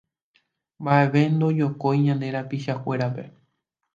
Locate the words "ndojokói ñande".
1.33-2.27